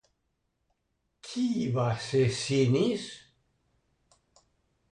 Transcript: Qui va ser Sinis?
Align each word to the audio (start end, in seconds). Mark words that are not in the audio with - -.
Qui 1.27 1.43
va 1.75 1.85
ser 2.05 2.23
Sinis? 2.39 3.07